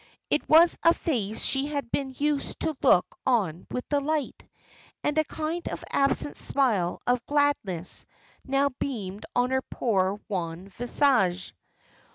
[0.31, 4.47] It was a face she had been used to look on with delight,
[5.03, 8.07] and a kind of absent smile of gladness
[8.43, 11.53] now beamed on her poor wan visage.